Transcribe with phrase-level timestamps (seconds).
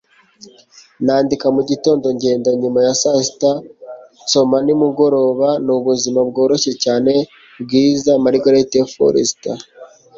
[1.05, 3.51] nandika mu gitondo, ngenda nyuma ya saa sita
[4.23, 5.49] nsoma nimugoroba.
[5.63, 7.11] ni ubuzima bworoshye cyane,
[7.63, 9.57] bwiza.- margaret forster